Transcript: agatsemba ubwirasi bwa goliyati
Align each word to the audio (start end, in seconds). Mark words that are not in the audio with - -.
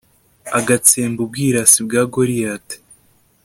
agatsemba 0.59 1.19
ubwirasi 1.25 1.77
bwa 1.85 2.01
goliyati 2.13 2.77